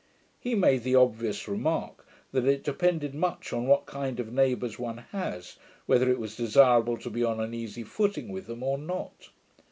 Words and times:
He 0.39 0.55
made 0.55 0.81
the 0.81 0.95
obvious 0.95 1.47
remark, 1.47 2.07
that 2.31 2.47
it 2.47 2.63
depended 2.63 3.13
much 3.13 3.53
on 3.53 3.67
what 3.67 3.85
kind 3.85 4.19
of 4.19 4.33
neighbours 4.33 4.79
one 4.79 4.97
has, 5.11 5.57
whether 5.85 6.09
it 6.09 6.17
was 6.17 6.35
desirable 6.35 6.97
to 6.97 7.09
be 7.11 7.23
on 7.23 7.39
an 7.39 7.53
easy 7.53 7.83
footing 7.83 8.29
with 8.29 8.47
them, 8.47 8.63
or 8.63 8.79
not. 8.79 9.29